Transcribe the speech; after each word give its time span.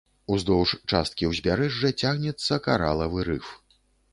Уздоўж 0.35 0.71
часткі 0.91 1.29
ўзбярэжжа 1.31 1.91
цягнецца 2.01 2.59
каралавы 2.69 3.19
рыф. 3.29 3.53